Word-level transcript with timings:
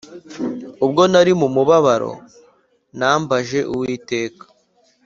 Ubwo 0.85 1.01
nari 1.11 1.31
mu 1.39 1.47
mubabaro 1.55 2.13
nambaje 2.97 3.59
Uwiteka 3.73 4.43